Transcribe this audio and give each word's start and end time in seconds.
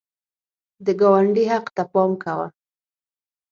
د 0.85 0.87
ګاونډي 1.01 1.43
حق 1.51 1.65
ته 1.75 1.83
پام 1.91 2.11
کوه 2.23 2.47